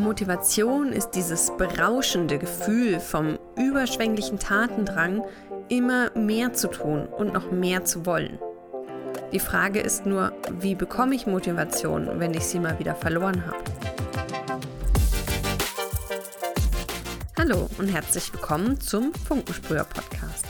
[0.00, 5.22] Motivation ist dieses berauschende Gefühl vom überschwänglichen Tatendrang,
[5.68, 8.38] immer mehr zu tun und noch mehr zu wollen.
[9.32, 13.62] Die Frage ist nur, wie bekomme ich Motivation, wenn ich sie mal wieder verloren habe?
[17.38, 20.46] Hallo und herzlich willkommen zum Funkensprüher Podcast.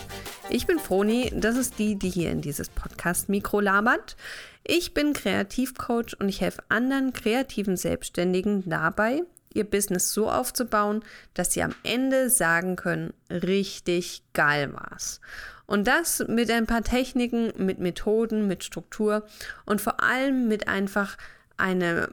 [0.49, 4.17] Ich bin Froni, das ist die, die hier in dieses Podcast-Mikro labert.
[4.65, 9.23] Ich bin Kreativcoach und ich helfe anderen kreativen Selbstständigen dabei,
[9.53, 11.03] ihr Business so aufzubauen,
[11.35, 15.21] dass sie am Ende sagen können, richtig geil war's.
[15.67, 19.25] Und das mit ein paar Techniken, mit Methoden, mit Struktur
[19.67, 21.17] und vor allem mit einfach
[21.57, 22.09] einem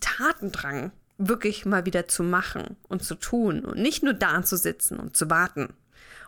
[0.00, 4.98] Tatendrang, wirklich mal wieder zu machen und zu tun und nicht nur da zu sitzen
[4.98, 5.72] und zu warten.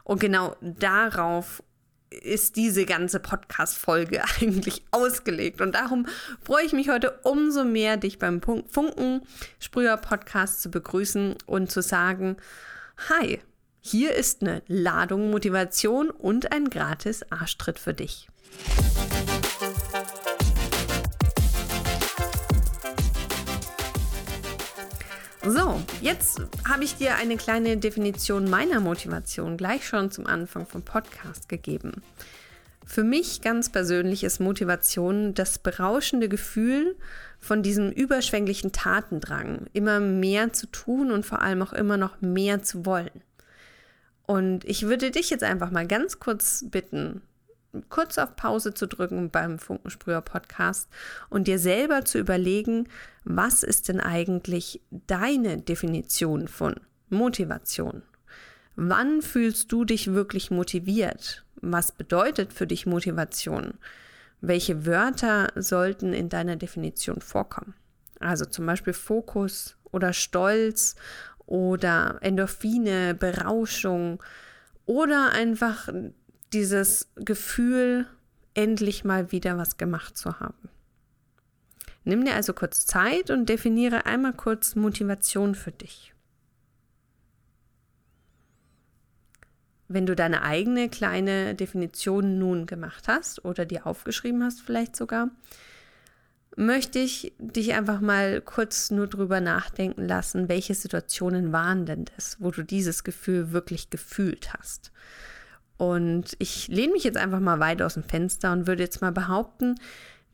[0.02, 1.62] Und genau darauf
[2.10, 5.60] ist diese ganze Podcast-Folge eigentlich ausgelegt.
[5.60, 6.06] Und darum
[6.42, 9.22] freue ich mich heute umso mehr, dich beim Funken
[9.58, 12.36] Sprüher Podcast zu begrüßen und zu sagen,
[13.08, 13.40] hi,
[13.80, 18.28] hier ist eine Ladung Motivation und ein gratis Arschtritt für dich.
[25.50, 30.82] So, jetzt habe ich dir eine kleine Definition meiner Motivation gleich schon zum Anfang vom
[30.82, 32.02] Podcast gegeben.
[32.84, 36.96] Für mich ganz persönlich ist Motivation das berauschende Gefühl
[37.38, 42.62] von diesem überschwänglichen Tatendrang, immer mehr zu tun und vor allem auch immer noch mehr
[42.62, 43.22] zu wollen.
[44.26, 47.22] Und ich würde dich jetzt einfach mal ganz kurz bitten,
[47.88, 50.88] kurz auf Pause zu drücken beim Funkensprüher Podcast
[51.28, 52.88] und dir selber zu überlegen,
[53.24, 56.76] was ist denn eigentlich deine Definition von
[57.10, 58.02] Motivation?
[58.76, 61.44] Wann fühlst du dich wirklich motiviert?
[61.60, 63.74] Was bedeutet für dich Motivation?
[64.40, 67.74] Welche Wörter sollten in deiner Definition vorkommen?
[68.20, 70.94] Also zum Beispiel Fokus oder Stolz
[71.46, 74.22] oder Endorphine, Berauschung
[74.86, 75.88] oder einfach
[76.52, 78.06] dieses Gefühl,
[78.54, 80.68] endlich mal wieder was gemacht zu haben.
[82.04, 86.14] Nimm dir also kurz Zeit und definiere einmal kurz Motivation für dich.
[89.88, 95.30] Wenn du deine eigene kleine Definition nun gemacht hast oder dir aufgeschrieben hast vielleicht sogar,
[96.56, 102.36] möchte ich dich einfach mal kurz nur drüber nachdenken lassen, welche Situationen waren denn das,
[102.40, 104.92] wo du dieses Gefühl wirklich gefühlt hast.
[105.78, 109.12] Und ich lehne mich jetzt einfach mal weit aus dem Fenster und würde jetzt mal
[109.12, 109.76] behaupten,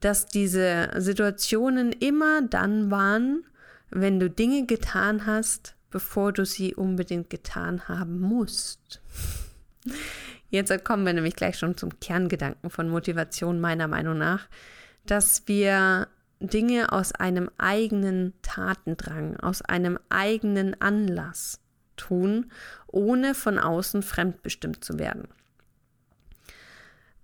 [0.01, 3.45] dass diese Situationen immer dann waren,
[3.91, 9.01] wenn du Dinge getan hast, bevor du sie unbedingt getan haben musst.
[10.51, 14.49] Jetzt kommen wir nämlich gleich schon zum Kerngedanken von Motivation meiner Meinung nach,
[15.07, 16.09] dass wir
[16.41, 21.61] Dinge aus einem eigenen Tatendrang, aus einem eigenen Anlass
[21.97, 22.51] tun,
[22.87, 25.29] ohne von außen fremdbestimmt zu werden.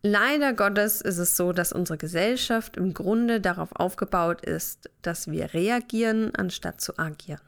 [0.03, 5.53] Leider Gottes ist es so, dass unsere Gesellschaft im Grunde darauf aufgebaut ist, dass wir
[5.53, 7.41] reagieren, anstatt zu agieren.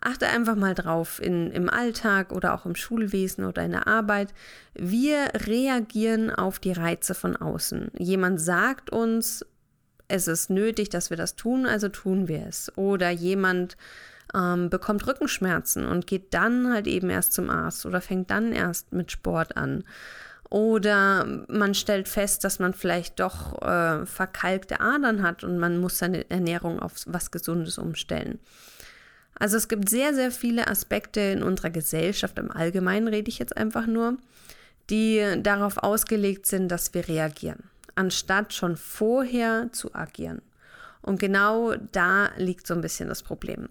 [0.00, 4.34] Achte einfach mal drauf in, im Alltag oder auch im Schulwesen oder in der Arbeit.
[4.74, 7.90] Wir reagieren auf die Reize von außen.
[7.98, 9.44] Jemand sagt uns,
[10.08, 12.70] es ist nötig, dass wir das tun, also tun wir es.
[12.76, 13.76] Oder jemand
[14.34, 18.92] ähm, bekommt Rückenschmerzen und geht dann halt eben erst zum Arzt oder fängt dann erst
[18.92, 19.84] mit Sport an.
[20.50, 25.98] Oder man stellt fest, dass man vielleicht doch äh, verkalkte Adern hat und man muss
[25.98, 28.38] seine Ernährung auf was Gesundes umstellen.
[29.36, 33.56] Also es gibt sehr, sehr viele Aspekte in unserer Gesellschaft, im Allgemeinen rede ich jetzt
[33.56, 34.16] einfach nur,
[34.90, 37.64] die darauf ausgelegt sind, dass wir reagieren,
[37.94, 40.40] anstatt schon vorher zu agieren.
[41.02, 43.68] Und genau da liegt so ein bisschen das Problem.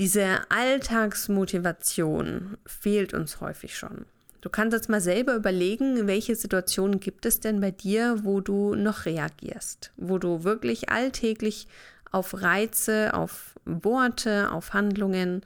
[0.00, 4.06] Diese Alltagsmotivation fehlt uns häufig schon.
[4.40, 8.74] Du kannst jetzt mal selber überlegen, welche Situationen gibt es denn bei dir, wo du
[8.74, 11.68] noch reagierst, wo du wirklich alltäglich
[12.10, 15.42] auf Reize, auf Worte, auf Handlungen,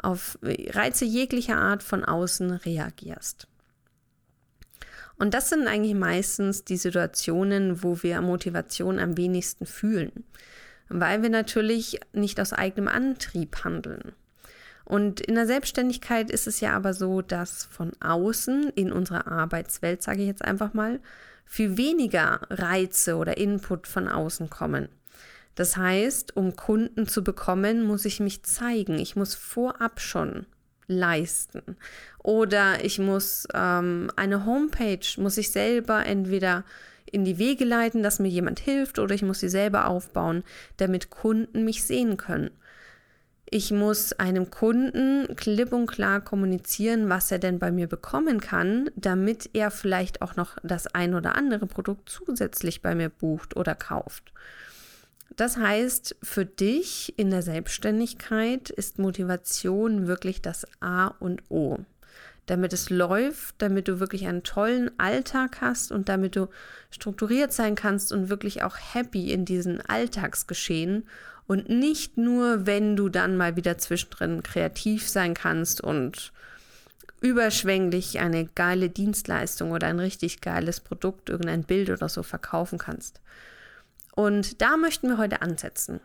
[0.00, 3.48] auf Reize jeglicher Art von außen reagierst.
[5.18, 10.12] Und das sind eigentlich meistens die Situationen, wo wir Motivation am wenigsten fühlen,
[10.88, 14.12] weil wir natürlich nicht aus eigenem Antrieb handeln.
[14.84, 20.02] Und in der Selbstständigkeit ist es ja aber so, dass von außen in unserer Arbeitswelt,
[20.02, 21.00] sage ich jetzt einfach mal,
[21.44, 24.88] viel weniger Reize oder Input von außen kommen.
[25.56, 28.98] Das heißt, um Kunden zu bekommen, muss ich mich zeigen.
[28.98, 30.46] Ich muss vorab schon
[30.86, 31.76] leisten.
[32.22, 36.64] Oder ich muss ähm, eine Homepage, muss ich selber entweder
[37.10, 40.44] in die Wege leiten, dass mir jemand hilft, oder ich muss sie selber aufbauen,
[40.76, 42.50] damit Kunden mich sehen können.
[43.48, 48.90] Ich muss einem Kunden klipp und klar kommunizieren, was er denn bei mir bekommen kann,
[48.96, 53.76] damit er vielleicht auch noch das ein oder andere Produkt zusätzlich bei mir bucht oder
[53.76, 54.32] kauft.
[55.36, 61.78] Das heißt, für dich in der Selbstständigkeit ist Motivation wirklich das A und O.
[62.46, 66.48] Damit es läuft, damit du wirklich einen tollen Alltag hast und damit du
[66.90, 71.04] strukturiert sein kannst und wirklich auch happy in diesen Alltagsgeschehen
[71.46, 76.32] und nicht nur, wenn du dann mal wieder zwischendrin kreativ sein kannst und
[77.20, 83.20] überschwänglich eine geile Dienstleistung oder ein richtig geiles Produkt, irgendein Bild oder so verkaufen kannst.
[84.14, 86.00] Und da möchten wir heute ansetzen.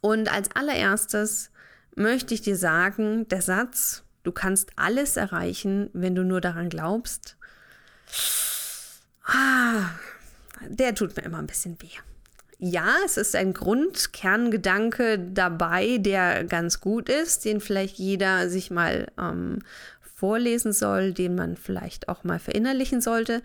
[0.00, 1.50] Und als allererstes
[1.96, 7.36] möchte ich dir sagen, der Satz, du kannst alles erreichen, wenn du nur daran glaubst,
[9.24, 9.90] ah,
[10.66, 11.96] der tut mir immer ein bisschen weh
[12.58, 19.08] ja, es ist ein Grundkerngedanke dabei, der ganz gut ist, den vielleicht jeder sich mal
[19.18, 19.58] ähm,
[20.16, 23.42] vorlesen soll, den man vielleicht auch mal verinnerlichen sollte.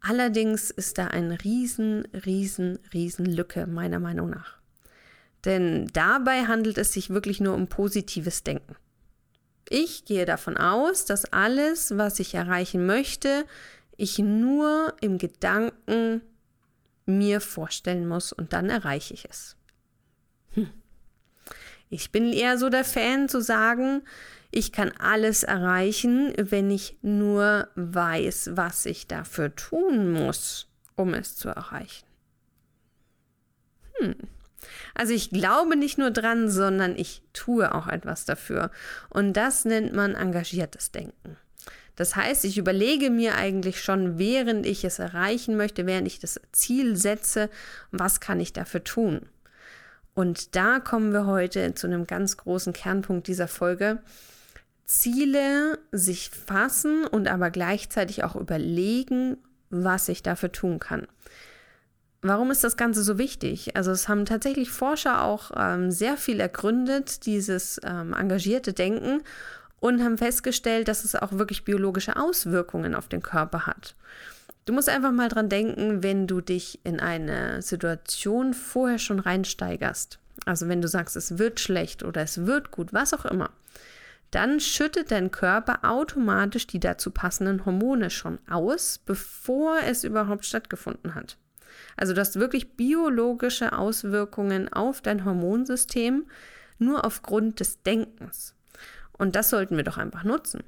[0.00, 4.56] Allerdings ist da eine riesen, riesen, riesen Lücke meiner Meinung nach.
[5.44, 8.74] Denn dabei handelt es sich wirklich nur um positives Denken.
[9.72, 13.46] Ich gehe davon aus, dass alles, was ich erreichen möchte,
[13.96, 16.22] ich nur im Gedanken
[17.06, 19.56] mir vorstellen muss und dann erreiche ich es.
[20.54, 20.72] Hm.
[21.88, 24.02] Ich bin eher so der Fan zu sagen,
[24.50, 31.36] ich kann alles erreichen, wenn ich nur weiß, was ich dafür tun muss, um es
[31.36, 32.06] zu erreichen.
[34.00, 34.16] Hm.
[35.00, 38.70] Also ich glaube nicht nur dran, sondern ich tue auch etwas dafür.
[39.08, 41.38] Und das nennt man engagiertes Denken.
[41.96, 46.38] Das heißt, ich überlege mir eigentlich schon, während ich es erreichen möchte, während ich das
[46.52, 47.48] Ziel setze,
[47.90, 49.22] was kann ich dafür tun.
[50.12, 54.02] Und da kommen wir heute zu einem ganz großen Kernpunkt dieser Folge.
[54.84, 59.38] Ziele sich fassen und aber gleichzeitig auch überlegen,
[59.70, 61.06] was ich dafür tun kann.
[62.22, 63.76] Warum ist das Ganze so wichtig?
[63.76, 69.22] Also es haben tatsächlich Forscher auch ähm, sehr viel ergründet, dieses ähm, engagierte Denken
[69.80, 73.94] und haben festgestellt, dass es auch wirklich biologische Auswirkungen auf den Körper hat.
[74.66, 80.18] Du musst einfach mal dran denken, wenn du dich in eine Situation vorher schon reinsteigerst.
[80.44, 83.50] Also wenn du sagst, es wird schlecht oder es wird gut, was auch immer,
[84.30, 91.14] dann schüttet dein Körper automatisch die dazu passenden Hormone schon aus, bevor es überhaupt stattgefunden
[91.14, 91.36] hat.
[91.96, 96.26] Also du hast wirklich biologische Auswirkungen auf dein Hormonsystem
[96.78, 98.54] nur aufgrund des Denkens.
[99.12, 100.64] Und das sollten wir doch einfach nutzen.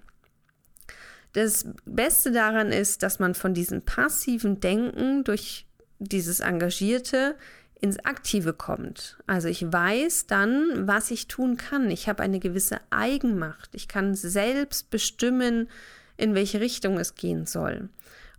[1.32, 5.66] Das Beste daran ist, dass man von diesem passiven Denken durch
[5.98, 7.36] dieses Engagierte
[7.80, 9.16] ins Aktive kommt.
[9.26, 11.90] Also ich weiß dann, was ich tun kann.
[11.90, 13.70] Ich habe eine gewisse Eigenmacht.
[13.74, 15.68] Ich kann selbst bestimmen,
[16.16, 17.88] in welche Richtung es gehen soll.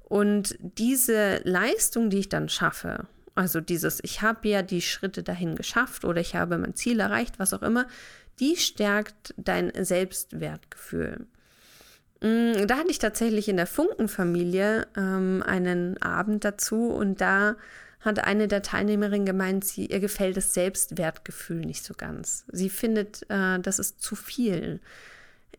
[0.03, 5.55] Und diese Leistung, die ich dann schaffe, also dieses, ich habe ja die Schritte dahin
[5.55, 7.87] geschafft oder ich habe mein Ziel erreicht, was auch immer,
[8.39, 11.25] die stärkt dein Selbstwertgefühl.
[12.21, 17.55] Mm, da hatte ich tatsächlich in der Funkenfamilie ähm, einen Abend dazu und da
[17.99, 22.45] hat eine der Teilnehmerinnen gemeint, sie, ihr gefällt das Selbstwertgefühl nicht so ganz.
[22.51, 24.79] Sie findet, äh, das ist zu viel.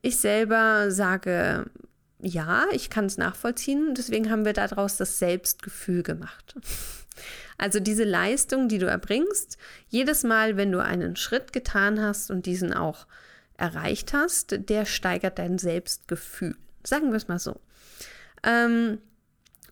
[0.03, 1.67] Ich selber sage,
[2.25, 6.55] ja, ich kann es nachvollziehen, deswegen haben wir daraus das Selbstgefühl gemacht.
[7.57, 12.47] Also diese Leistung, die du erbringst, jedes Mal, wenn du einen Schritt getan hast und
[12.47, 13.07] diesen auch
[13.57, 16.57] erreicht hast, der steigert dein Selbstgefühl.
[16.83, 17.61] Sagen wir es mal so.
[18.43, 18.99] Ähm,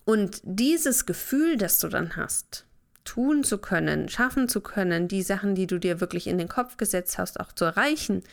[0.05, 2.65] und dieses Gefühl, das du dann hast,
[3.03, 6.77] tun zu können, schaffen zu können, die Sachen, die du dir wirklich in den Kopf
[6.77, 8.23] gesetzt hast, auch zu erreichen,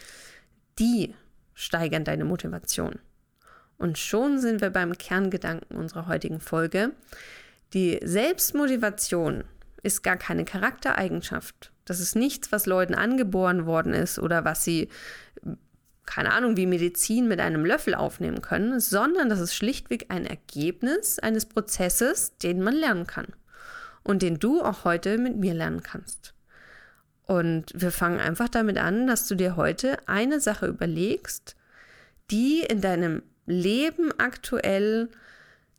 [0.79, 1.17] die
[1.55, 3.01] steigern deine Motivation.
[3.81, 6.93] Und schon sind wir beim Kerngedanken unserer heutigen Folge.
[7.73, 9.45] Die Selbstmotivation
[9.83, 11.73] ist gar keine Charaktereigenschaft.
[11.87, 14.91] Das ist nichts, was Leuten angeboren worden ist oder was sie,
[16.05, 21.19] keine Ahnung, wie Medizin mit einem Löffel aufnehmen können, sondern das ist schlichtweg ein Ergebnis
[21.19, 23.29] eines Prozesses, den man lernen kann
[24.03, 26.35] und den du auch heute mit mir lernen kannst.
[27.23, 31.57] Und wir fangen einfach damit an, dass du dir heute eine Sache überlegst,
[32.31, 35.09] die in deinem Leben aktuell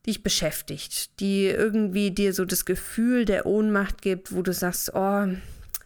[0.05, 5.27] dich beschäftigt, die irgendwie dir so das Gefühl der Ohnmacht gibt, wo du sagst, oh,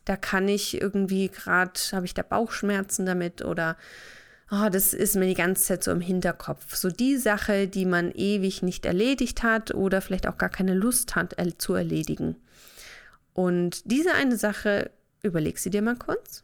[0.06, 3.76] da kann ich irgendwie gerade, habe ich da Bauchschmerzen damit oder
[4.52, 6.76] oh, das ist mir die ganze Zeit so im Hinterkopf.
[6.76, 11.16] So die Sache, die man ewig nicht erledigt hat oder vielleicht auch gar keine Lust
[11.16, 12.36] hat zu erledigen.
[13.34, 14.92] Und diese eine Sache,
[15.24, 16.44] überleg sie dir mal kurz.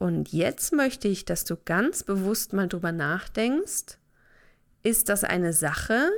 [0.00, 3.98] Und jetzt möchte ich, dass du ganz bewusst mal drüber nachdenkst,
[4.82, 6.08] ist das eine Sache,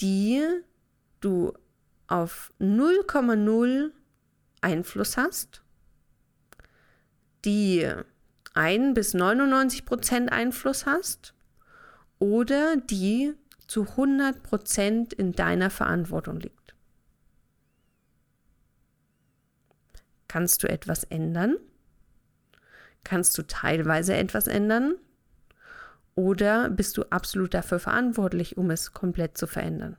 [0.00, 0.42] die
[1.22, 1.54] du
[2.08, 3.90] auf 0,0
[4.60, 5.62] Einfluss hast,
[7.46, 7.90] die
[8.52, 11.32] 1 bis 99 Prozent Einfluss hast
[12.18, 13.32] oder die
[13.66, 16.74] zu 100 Prozent in deiner Verantwortung liegt.
[20.28, 21.56] Kannst du etwas ändern?
[23.06, 24.96] Kannst du teilweise etwas ändern?
[26.16, 29.96] Oder bist du absolut dafür verantwortlich, um es komplett zu verändern?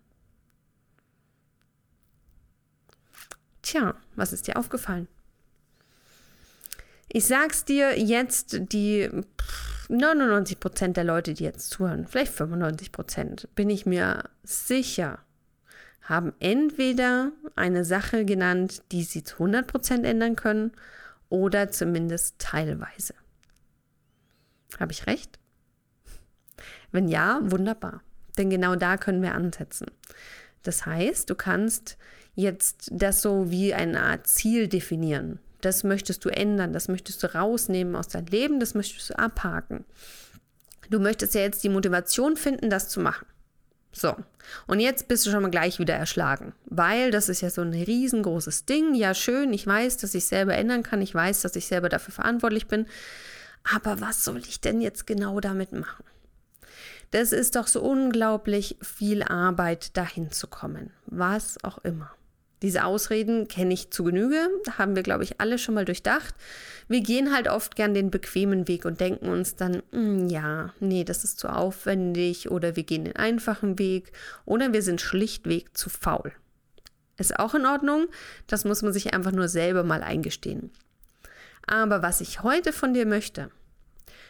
[3.61, 5.07] Tja, was ist dir aufgefallen?
[7.07, 9.09] Ich sag's dir jetzt, die
[9.87, 15.19] 99 Prozent der Leute, die jetzt zuhören, vielleicht 95 Prozent, bin ich mir sicher,
[16.01, 20.73] haben entweder eine Sache genannt, die sie zu 100 Prozent ändern können
[21.29, 23.13] oder zumindest teilweise.
[24.79, 25.39] Habe ich recht?
[26.91, 28.01] Wenn ja, wunderbar.
[28.37, 29.87] Denn genau da können wir ansetzen.
[30.63, 31.97] Das heißt, du kannst
[32.35, 35.39] jetzt das so wie eine Art Ziel definieren.
[35.61, 39.85] Das möchtest du ändern, das möchtest du rausnehmen aus deinem Leben, das möchtest du abhaken.
[40.89, 43.25] Du möchtest ja jetzt die Motivation finden, das zu machen.
[43.99, 44.15] So,
[44.67, 47.73] und jetzt bist du schon mal gleich wieder erschlagen, weil das ist ja so ein
[47.73, 48.93] riesengroßes Ding.
[48.93, 52.13] Ja, schön, ich weiß, dass ich selber ändern kann, ich weiß, dass ich selber dafür
[52.13, 52.85] verantwortlich bin,
[53.73, 56.05] aber was soll ich denn jetzt genau damit machen?
[57.09, 62.11] Das ist doch so unglaublich viel Arbeit, dahin zu kommen, was auch immer.
[62.63, 66.33] Diese Ausreden kenne ich zu Genüge, haben wir, glaube ich, alle schon mal durchdacht.
[66.87, 71.03] Wir gehen halt oft gern den bequemen Weg und denken uns dann, hm, ja, nee,
[71.03, 74.11] das ist zu aufwendig oder wir gehen den einfachen Weg
[74.45, 76.31] oder wir sind schlichtweg zu faul.
[77.17, 78.07] Ist auch in Ordnung,
[78.47, 80.71] das muss man sich einfach nur selber mal eingestehen.
[81.67, 83.51] Aber was ich heute von dir möchte,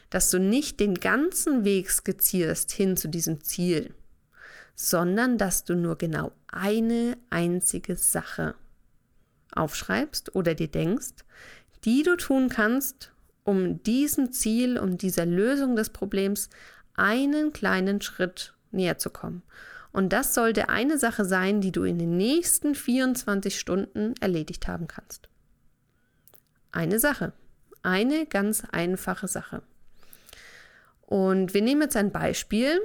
[0.09, 3.93] dass du nicht den ganzen Weg skizzierst hin zu diesem Ziel,
[4.79, 8.53] sondern dass du nur genau eine einzige Sache
[9.51, 11.25] aufschreibst oder dir denkst,
[11.83, 13.11] die du tun kannst,
[13.43, 16.49] um diesem Ziel, um dieser Lösung des Problems
[16.93, 19.41] einen kleinen Schritt näher zu kommen.
[19.91, 24.87] Und das sollte eine Sache sein, die du in den nächsten 24 Stunden erledigt haben
[24.87, 25.27] kannst.
[26.71, 27.33] Eine Sache.
[27.81, 29.63] Eine ganz einfache Sache.
[31.01, 32.79] Und wir nehmen jetzt ein Beispiel.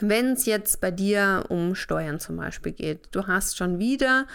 [0.00, 4.26] Wenn es jetzt bei dir um Steuern zum Beispiel geht, du hast schon wieder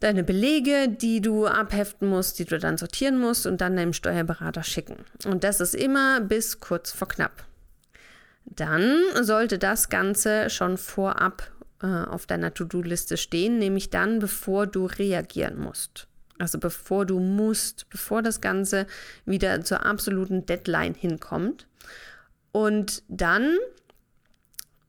[0.00, 4.64] deine Belege, die du abheften musst, die du dann sortieren musst und dann deinem Steuerberater
[4.64, 4.96] schicken.
[5.24, 7.44] Und das ist immer bis kurz vor knapp.
[8.44, 11.50] Dann sollte das Ganze schon vorab
[11.82, 16.08] äh, auf deiner To-Do-Liste stehen, nämlich dann, bevor du reagieren musst.
[16.38, 18.86] Also bevor du musst, bevor das Ganze
[19.24, 21.68] wieder zur absoluten Deadline hinkommt.
[22.50, 23.56] Und dann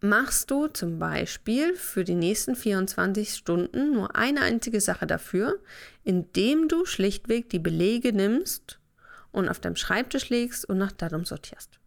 [0.04, 5.60] machst du zum Beispiel für die nächsten 24 Stunden nur eine einzige Sache dafür,
[6.04, 8.80] indem du schlichtweg die Belege nimmst
[9.32, 11.80] und auf deinem Schreibtisch legst und nach Datum sortierst.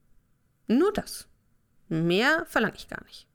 [0.66, 1.28] Nur das.
[1.88, 3.28] Mehr verlange ich gar nicht.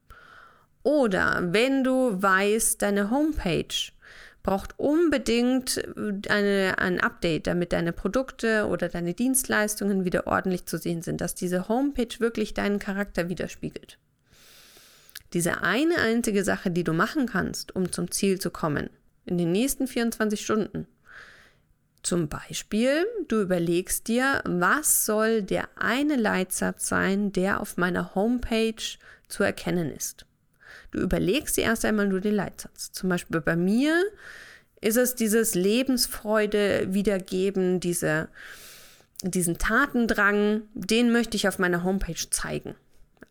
[0.82, 3.92] Oder wenn du weißt, deine Homepage
[4.42, 5.80] braucht unbedingt
[6.28, 11.36] eine, ein Update, damit deine Produkte oder deine Dienstleistungen wieder ordentlich zu sehen sind, dass
[11.36, 14.00] diese Homepage wirklich deinen Charakter widerspiegelt.
[15.34, 18.90] Diese eine einzige Sache, die du machen kannst, um zum Ziel zu kommen,
[19.26, 20.88] in den nächsten 24 Stunden.
[22.04, 28.98] Zum Beispiel, du überlegst dir, was soll der eine Leitsatz sein, der auf meiner Homepage
[29.28, 30.26] zu erkennen ist.
[30.90, 32.92] Du überlegst dir erst einmal nur den Leitsatz.
[32.92, 34.04] Zum Beispiel bei mir
[34.82, 38.30] ist es dieses Lebensfreude wiedergeben, diese,
[39.22, 42.76] diesen Tatendrang, den möchte ich auf meiner Homepage zeigen.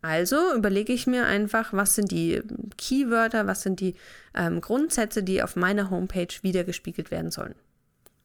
[0.01, 2.41] Also überlege ich mir einfach, was sind die
[2.77, 3.95] Keywörter, was sind die
[4.33, 7.55] ähm, Grundsätze, die auf meiner Homepage wiedergespiegelt werden sollen.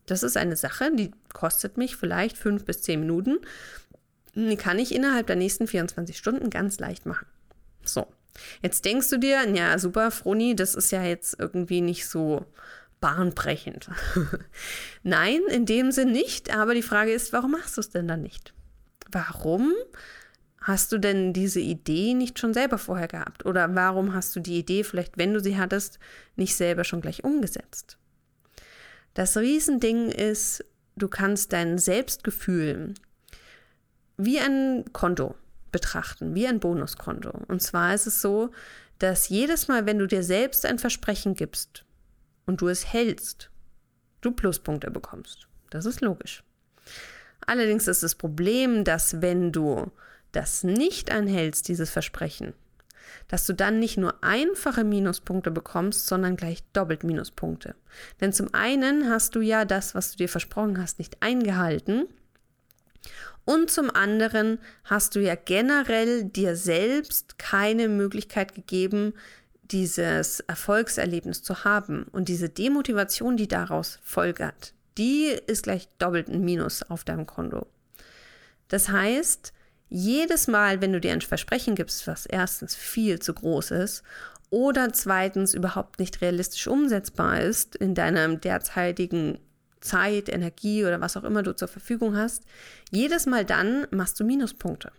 [0.06, 3.38] Das ist eine Sache, die kostet mich vielleicht fünf bis zehn Minuten.
[4.34, 7.26] Die kann ich innerhalb der nächsten 24 Stunden ganz leicht machen.
[7.84, 8.06] So,
[8.62, 12.46] jetzt denkst du dir, ja super, Froni, das ist ja jetzt irgendwie nicht so
[13.00, 13.90] bahnbrechend.
[15.02, 18.22] Nein, in dem Sinn nicht, aber die Frage ist, warum machst du es denn dann
[18.22, 18.54] nicht?
[19.10, 19.72] Warum
[20.66, 23.46] Hast du denn diese Idee nicht schon selber vorher gehabt?
[23.46, 26.00] Oder warum hast du die Idee, vielleicht wenn du sie hattest,
[26.34, 27.98] nicht selber schon gleich umgesetzt?
[29.14, 30.64] Das Riesending ist,
[30.96, 32.94] du kannst dein Selbstgefühl
[34.16, 35.36] wie ein Konto
[35.70, 37.30] betrachten, wie ein Bonuskonto.
[37.46, 38.50] Und zwar ist es so,
[38.98, 41.84] dass jedes Mal, wenn du dir selbst ein Versprechen gibst
[42.44, 43.52] und du es hältst,
[44.20, 45.46] du Pluspunkte bekommst.
[45.70, 46.42] Das ist logisch.
[47.46, 49.92] Allerdings ist das Problem, dass wenn du
[50.36, 52.52] das nicht einhältst, dieses Versprechen,
[53.28, 57.74] dass du dann nicht nur einfache Minuspunkte bekommst, sondern gleich doppelt Minuspunkte.
[58.20, 62.06] Denn zum einen hast du ja das, was du dir versprochen hast, nicht eingehalten.
[63.46, 69.14] Und zum anderen hast du ja generell dir selbst keine Möglichkeit gegeben,
[69.62, 72.04] dieses Erfolgserlebnis zu haben.
[72.12, 77.66] Und diese Demotivation, die daraus folgert, die ist gleich doppelt ein Minus auf deinem Konto.
[78.68, 79.52] Das heißt,
[79.88, 84.02] jedes Mal, wenn du dir ein Versprechen gibst, was erstens viel zu groß ist
[84.50, 89.38] oder zweitens überhaupt nicht realistisch umsetzbar ist in deinem derzeitigen
[89.80, 92.44] Zeit, Energie oder was auch immer du zur Verfügung hast,
[92.90, 94.90] jedes Mal dann machst du Minuspunkte.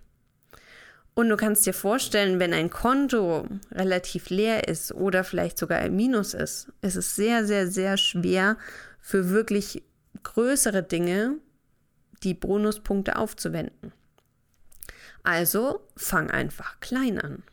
[1.14, 5.96] Und du kannst dir vorstellen, wenn ein Konto relativ leer ist oder vielleicht sogar ein
[5.96, 8.56] Minus ist, ist es sehr, sehr, sehr schwer
[9.02, 9.84] für wirklich
[10.22, 11.38] größere Dinge
[12.24, 13.94] die Bonuspunkte aufzuwenden.
[15.28, 17.44] Also fang einfach klein an.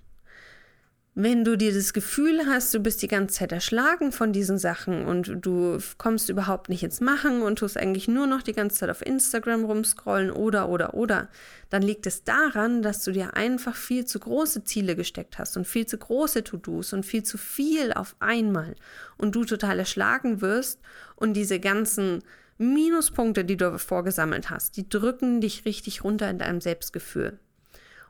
[1.16, 5.04] Wenn du dir das Gefühl hast, du bist die ganze Zeit erschlagen von diesen Sachen
[5.04, 8.90] und du kommst überhaupt nicht ins Machen und tust eigentlich nur noch die ganze Zeit
[8.90, 11.28] auf Instagram rumscrollen oder oder oder,
[11.68, 15.66] dann liegt es daran, dass du dir einfach viel zu große Ziele gesteckt hast und
[15.66, 18.76] viel zu große To-Dos und viel zu viel auf einmal
[19.16, 20.78] und du total erschlagen wirst
[21.16, 22.22] und diese ganzen
[22.56, 27.40] Minuspunkte, die du vorgesammelt hast, die drücken dich richtig runter in deinem Selbstgefühl.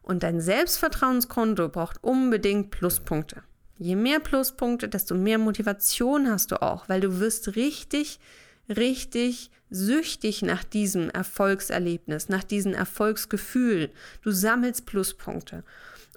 [0.05, 3.43] Und dein Selbstvertrauenskonto braucht unbedingt Pluspunkte.
[3.79, 8.21] Je mehr Pluspunkte, desto mehr Motivation hast du auch, weil du wirst richtig,
[8.69, 13.91] richtig süchtig nach diesem Erfolgserlebnis, nach diesem Erfolgsgefühl.
[14.21, 15.65] Du sammelst Pluspunkte.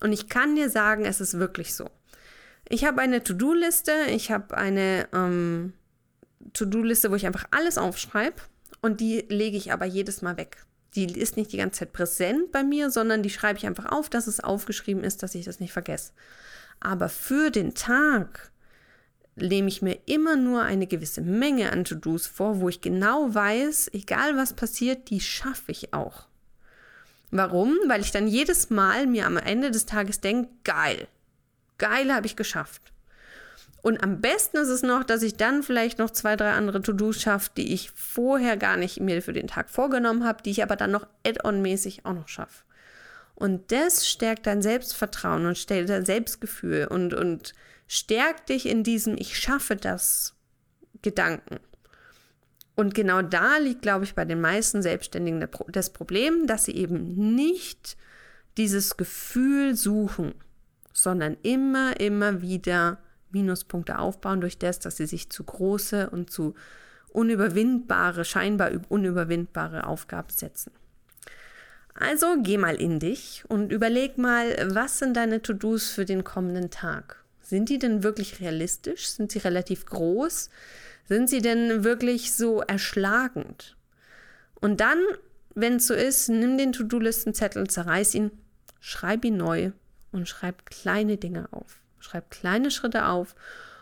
[0.01, 1.89] Und ich kann dir sagen, es ist wirklich so.
[2.67, 5.71] Ich habe eine To-Do-Liste, ich habe eine ähm,
[6.51, 8.41] To-Do-Liste, wo ich einfach alles aufschreibe
[8.81, 12.51] und die lege ich aber jedes Mal weg die ist nicht die ganze Zeit präsent
[12.51, 15.59] bei mir, sondern die schreibe ich einfach auf, dass es aufgeschrieben ist, dass ich das
[15.59, 16.11] nicht vergesse.
[16.79, 18.51] Aber für den Tag
[19.35, 23.91] nehme ich mir immer nur eine gewisse Menge an To-Dos vor, wo ich genau weiß,
[23.93, 26.27] egal was passiert, die schaffe ich auch.
[27.29, 27.75] Warum?
[27.87, 31.07] Weil ich dann jedes Mal mir am Ende des Tages denke, geil,
[31.77, 32.93] geil habe ich geschafft.
[33.87, 37.21] Und am besten ist es noch, dass ich dann vielleicht noch zwei, drei andere To-Dos
[37.21, 40.75] schaffe, die ich vorher gar nicht mir für den Tag vorgenommen habe, die ich aber
[40.75, 42.65] dann noch add-on-mäßig auch noch schaffe.
[43.33, 47.53] Und das stärkt dein Selbstvertrauen und stellt dein Selbstgefühl und, und
[47.87, 50.35] stärkt dich in diesem Ich schaffe das
[51.01, 51.61] Gedanken.
[52.75, 57.35] Und genau da liegt, glaube ich, bei den meisten Selbstständigen das Problem, dass sie eben
[57.35, 57.95] nicht
[58.57, 60.33] dieses Gefühl suchen,
[60.91, 62.97] sondern immer, immer wieder
[63.31, 66.55] Minuspunkte aufbauen durch das, dass sie sich zu große und zu
[67.09, 70.71] unüberwindbare, scheinbar unüberwindbare Aufgaben setzen.
[71.93, 76.69] Also geh mal in dich und überleg mal, was sind deine To-Dos für den kommenden
[76.69, 77.23] Tag?
[77.41, 79.07] Sind die denn wirklich realistisch?
[79.07, 80.49] Sind sie relativ groß?
[81.05, 83.77] Sind sie denn wirklich so erschlagend?
[84.59, 84.99] Und dann,
[85.55, 88.31] wenn es so ist, nimm den To-Do-Listenzettel, zerreiß ihn,
[88.79, 89.71] schreib ihn neu
[90.11, 91.81] und schreib kleine Dinge auf.
[91.99, 93.35] Schreib kleine Schritte auf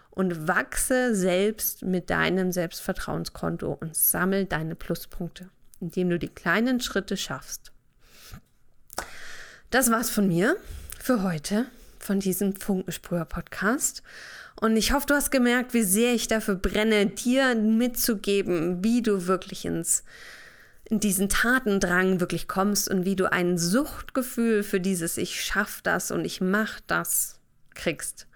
[0.09, 5.49] und wachse selbst mit deinem Selbstvertrauenskonto und sammel deine Pluspunkte,
[5.79, 7.71] indem du die kleinen Schritte schaffst.
[9.69, 10.55] Das war's von mir
[10.99, 11.65] für heute,
[11.99, 14.03] von diesem Funkensprüher-Podcast.
[14.61, 19.27] Und ich hoffe, du hast gemerkt, wie sehr ich dafür brenne, dir mitzugeben, wie du
[19.27, 20.03] wirklich ins
[20.87, 26.11] in diesen Tatendrang wirklich kommst und wie du ein Suchtgefühl für dieses Ich schaff das
[26.11, 27.34] und ich mach das
[27.75, 28.27] kriegst.